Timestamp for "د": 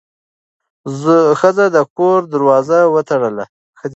1.75-1.77